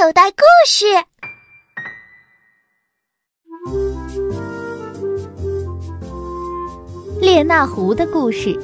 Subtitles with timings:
[0.00, 0.86] 口袋故事：
[7.20, 8.56] 列那狐的故事，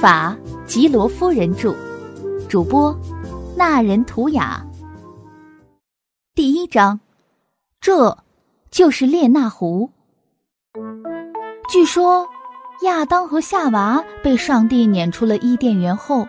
[0.00, 0.36] 法
[0.66, 1.72] 吉罗夫人著，
[2.48, 2.98] 主播
[3.56, 4.66] 那人图雅。
[6.34, 6.98] 第一章，
[7.80, 8.18] 这
[8.72, 9.88] 就是列那狐。
[11.68, 12.28] 据说，
[12.82, 16.26] 亚当和夏娃被上帝撵出了伊甸园后。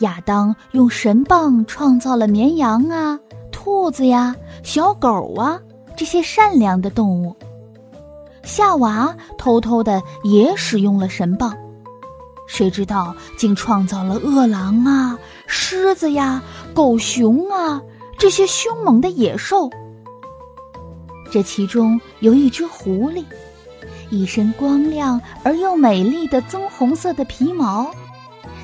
[0.00, 3.18] 亚当用神棒创造了绵羊啊、
[3.50, 5.58] 兔子呀、小狗啊
[5.96, 7.34] 这些善良的动物。
[8.42, 11.54] 夏娃偷偷的也使用了神棒，
[12.46, 17.80] 谁知道竟创造了饿狼啊、狮子呀、狗熊啊
[18.18, 19.70] 这些凶猛的野兽。
[21.30, 23.22] 这其中有一只狐狸，
[24.08, 27.90] 一身光亮而又美丽的棕红色的皮毛，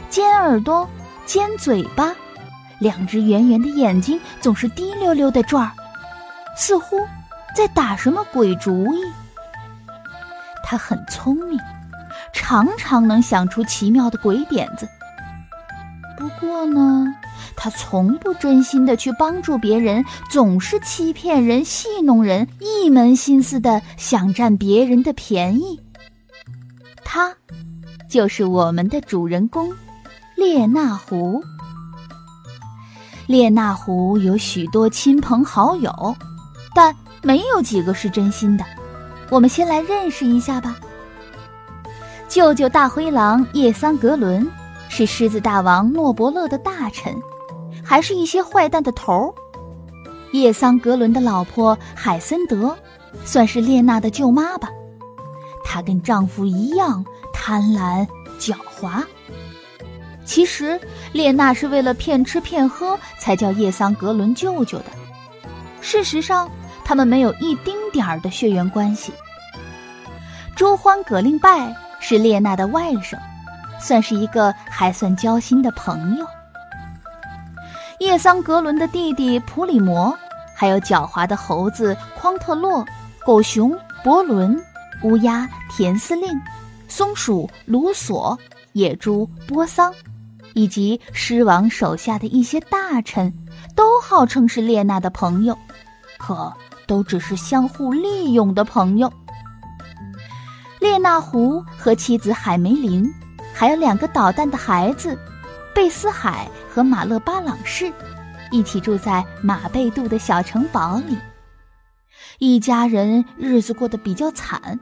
[0.08, 0.88] 尖耳朵。
[1.26, 2.14] 尖嘴巴，
[2.78, 5.72] 两只圆圆的眼睛总是滴溜溜的转儿，
[6.56, 6.96] 似乎
[7.54, 9.00] 在打什么鬼主意。
[10.62, 11.58] 他很聪明，
[12.32, 14.88] 常常能想出奇妙的鬼点子。
[16.16, 17.12] 不过呢，
[17.56, 25.80] 他从不真心的去帮助别人，总是欺骗人、戏弄人，一门心思的想占别人的便宜。
[27.04, 27.34] 他，
[28.08, 29.72] 就是我们的主人公。
[30.36, 31.42] 列那狐，
[33.26, 36.14] 列那狐有许多亲朋好友，
[36.74, 38.64] 但没有几个是真心的。
[39.30, 40.76] 我们先来认识一下吧。
[42.28, 44.46] 舅舅大灰狼叶桑格伦
[44.90, 47.14] 是狮子大王诺伯勒的大臣，
[47.82, 49.34] 还是一些坏蛋的头儿。
[50.32, 52.76] 叶桑格伦的老婆海森德
[53.24, 54.68] 算是列娜的舅妈吧。
[55.64, 58.06] 她跟丈夫一样贪婪
[58.38, 59.02] 狡猾。
[60.26, 60.78] 其实，
[61.12, 64.86] 列娜是为了骗吃骗喝才叫叶桑格伦舅舅的。
[65.80, 66.50] 事实上，
[66.84, 69.12] 他们没有一丁点儿的血缘关系。
[70.56, 73.16] 朱欢葛令拜是列娜的外甥，
[73.80, 76.26] 算是一个还算交心的朋友。
[78.00, 80.12] 叶桑格伦的弟弟普里摩，
[80.54, 82.84] 还有狡猾的猴子匡特洛、
[83.24, 84.60] 狗熊伯伦、
[85.02, 86.28] 乌鸦田司令、
[86.88, 88.38] 松鼠卢索、
[88.72, 89.94] 野猪波桑。
[90.56, 93.30] 以及狮王手下的一些大臣，
[93.74, 95.56] 都号称是列娜的朋友，
[96.16, 96.50] 可
[96.86, 99.12] 都只是相互利用的朋友。
[100.80, 103.06] 列那狐和妻子海梅林，
[103.52, 105.18] 还有两个捣蛋的孩子
[105.74, 107.92] 贝斯海和马勒巴朗士，
[108.50, 111.18] 一起住在马贝杜的小城堡里。
[112.38, 114.80] 一家人日子过得比较惨，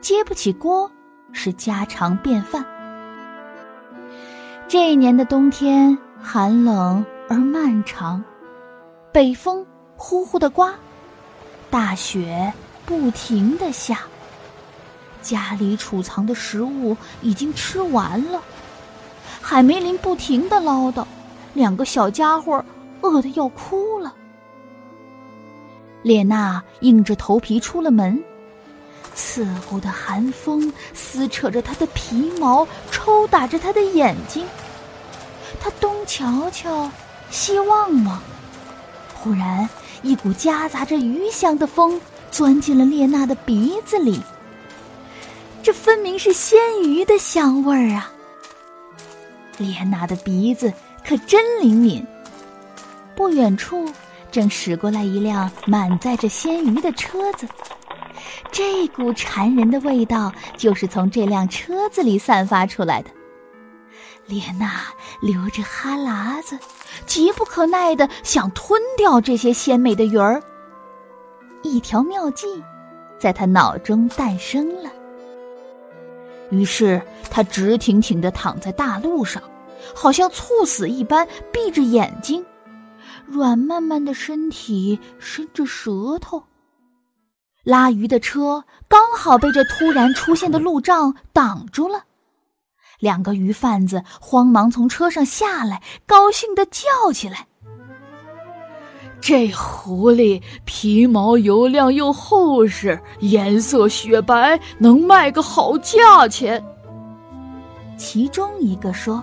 [0.00, 0.88] 揭不起锅
[1.32, 2.64] 是家常便饭。
[4.72, 8.22] 这一年的冬天寒冷而漫长，
[9.12, 9.66] 北风
[9.96, 10.72] 呼呼的刮，
[11.68, 12.52] 大雪
[12.86, 14.02] 不停的下。
[15.22, 18.40] 家里储藏的食物已经吃完了，
[19.40, 21.04] 海梅林不停的唠叨，
[21.52, 22.64] 两个小家伙
[23.00, 24.14] 饿得要哭了。
[26.04, 28.22] 列娜硬着头皮出了门。
[29.12, 34.46] 刺骨的寒风撕扯着他的皮毛，抽打着他的眼睛。
[35.60, 36.90] 他东瞧瞧，
[37.30, 38.20] 西望望，
[39.14, 39.68] 忽然
[40.02, 42.00] 一股夹杂着鱼香的风
[42.30, 44.20] 钻进了列娜的鼻子里。
[45.62, 48.10] 这分明是鲜鱼的香味儿啊！
[49.58, 50.72] 列娜的鼻子
[51.06, 52.04] 可真灵敏。
[53.14, 53.86] 不远处
[54.30, 57.46] 正驶过来一辆满载着鲜鱼的车子。
[58.50, 63.10] 这股馋人的味道就是从这辆车子里散发出来的。
[64.26, 64.80] 列娜
[65.20, 66.58] 流着哈喇子，
[67.06, 70.42] 急不可耐的想吞掉这些鲜美的鱼儿。
[71.62, 72.46] 一条妙计
[73.18, 74.90] 在他脑中诞生了。
[76.50, 79.42] 于是他直挺挺的躺在大路上，
[79.94, 82.44] 好像猝死一般，闭着眼睛，
[83.26, 86.42] 软慢慢的身体伸着舌头。
[87.62, 92.04] 拉鱼的车刚好被这突然出现的路障挡住了，
[93.00, 97.46] 两个鱼贩子慌忙从车上下来，高兴的叫起来
[99.20, 106.62] ：“这狐狸皮毛油亮又厚实，颜色雪白，能卖个好价钱。”
[107.98, 109.22] 其中一个说：“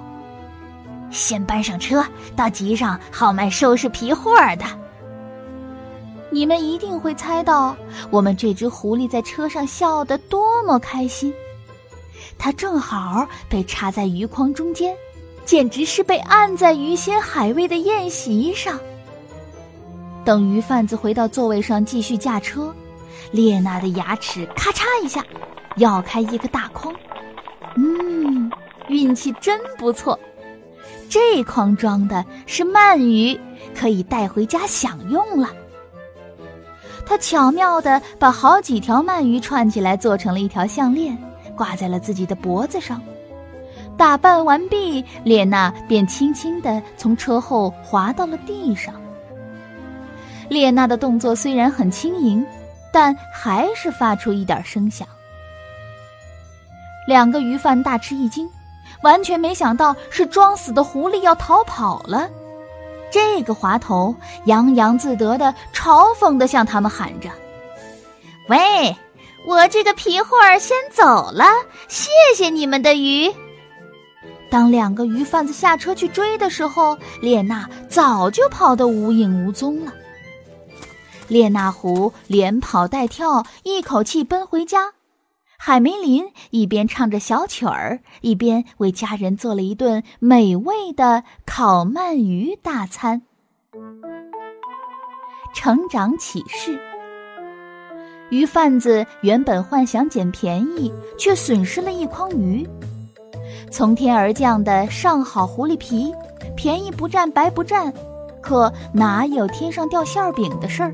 [1.09, 2.03] 先搬上车，
[2.35, 4.65] 到集上好卖收拾皮货的。”
[6.29, 7.75] 你们一定会猜到，
[8.09, 11.33] 我们这只狐狸在车上笑得多么开心。
[12.37, 14.95] 它正好被插在鱼筐中间，
[15.45, 18.79] 简直是被按在鱼鲜海味的宴席上。
[20.23, 22.73] 等鱼贩子回到座位上继续驾车，
[23.31, 25.23] 列娜的牙齿咔嚓一下
[25.77, 26.93] 咬开一个大筐。
[27.75, 28.51] 嗯，
[28.89, 30.19] 运气真不错，
[31.09, 33.39] 这筐装的是鳗鱼，
[33.75, 35.49] 可以带回家享用了。
[37.05, 41.17] 他巧妙地把好几条鳗鱼串起来，做成了一条项链，
[41.57, 43.01] 挂在了自己的脖子上。
[43.97, 48.93] 打扮完毕，列娜便轻轻地从车后滑到了地上。
[50.47, 52.45] 列娜的动作虽然很轻盈，
[52.93, 55.05] 但还是发出一点声响。
[57.07, 58.47] 两个鱼贩大吃一惊，
[59.01, 62.29] 完全没想到是装死的狐狸要逃跑了。
[63.09, 64.13] 这个滑头
[64.45, 67.29] 洋洋自得的嘲讽的向他们喊着
[68.49, 68.95] ：“喂，
[69.47, 71.45] 我这个皮货儿先走了，
[71.87, 73.33] 谢谢你们的鱼。”
[74.51, 79.93] 当两个鱼贩子下车去追的时候，列娜早就跑得无影无踪了。
[81.29, 84.93] 列娜狐连跑带跳，一口气奔回家。
[85.57, 93.21] 海梅林一边唱着小曲儿，一边为家人做了一顿美味的烤鳗鱼大餐。
[95.53, 96.79] 成长启示：
[98.29, 102.67] 鱼贩子原本幻想捡便宜，却损失了一筐鱼。
[103.71, 106.13] 从天而降的上好狐狸皮，
[106.55, 107.93] 便宜不占白不占，
[108.41, 110.93] 可哪有天上掉馅饼的事儿？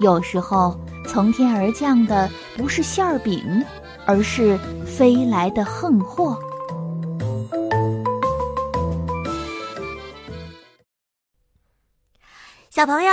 [0.00, 0.78] 有时候。
[1.06, 3.62] 从天而降的不是馅儿饼，
[4.06, 6.34] 而是飞来的横祸。
[12.70, 13.12] 小朋友，